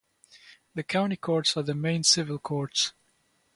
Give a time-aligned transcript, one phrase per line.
[0.73, 2.93] The County Courts are the main civil courts.